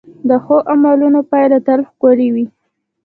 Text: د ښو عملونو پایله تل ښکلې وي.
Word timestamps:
د 0.29 0.31
ښو 0.43 0.57
عملونو 0.73 1.19
پایله 1.31 1.57
تل 1.67 1.79
ښکلې 1.89 2.27
وي. 2.33 2.45